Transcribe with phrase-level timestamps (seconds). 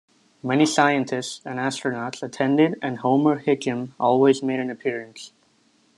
[0.41, 5.31] Many scientists and astronauts attended and Homer Hickam always made an appearance.